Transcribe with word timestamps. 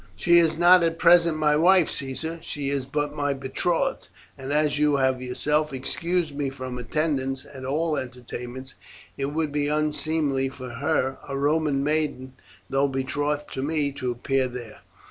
"She 0.15 0.39
is 0.39 0.57
not 0.57 0.81
at 0.81 0.97
present 0.97 1.37
my 1.37 1.55
wife, 1.55 1.87
Caesar, 1.91 2.39
she 2.41 2.71
is 2.71 2.87
but 2.87 3.13
my 3.15 3.35
betrothed; 3.35 4.07
and 4.35 4.51
as 4.51 4.79
you 4.79 4.95
have 4.95 5.21
yourself 5.21 5.71
excused 5.71 6.35
me 6.35 6.49
from 6.49 6.79
attendance 6.79 7.45
at 7.53 7.65
all 7.65 7.95
entertainments, 7.95 8.73
it 9.15 9.25
would 9.27 9.51
be 9.51 9.67
unseemly 9.67 10.49
for 10.49 10.69
her, 10.71 11.19
a 11.29 11.37
Roman 11.37 11.83
maiden, 11.83 12.33
though 12.67 12.87
betrothed 12.87 13.53
to 13.53 13.61
me, 13.61 13.91
to 13.91 14.09
appear 14.09 14.47
there." 14.47 14.79